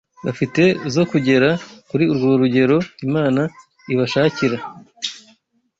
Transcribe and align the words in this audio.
bafite 0.25 0.63
zo 0.93 1.03
kugera 1.11 1.49
kuri 1.89 2.03
urwo 2.11 2.29
rugero 2.41 2.77
Imana 3.07 3.41
ibashakira 3.93 4.57